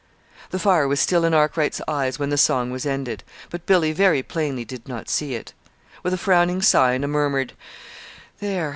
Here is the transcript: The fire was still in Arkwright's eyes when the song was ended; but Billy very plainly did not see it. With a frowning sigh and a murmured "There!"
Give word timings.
The 0.49 0.57
fire 0.57 0.87
was 0.87 0.99
still 0.99 1.25
in 1.25 1.33
Arkwright's 1.35 1.79
eyes 1.87 2.17
when 2.17 2.31
the 2.31 2.35
song 2.39 2.71
was 2.71 2.87
ended; 2.87 3.23
but 3.51 3.67
Billy 3.67 3.91
very 3.93 4.23
plainly 4.23 4.65
did 4.65 4.87
not 4.87 5.09
see 5.09 5.35
it. 5.35 5.53
With 6.01 6.11
a 6.15 6.17
frowning 6.17 6.63
sigh 6.63 6.93
and 6.93 7.03
a 7.03 7.07
murmured 7.07 7.53
"There!" 8.39 8.69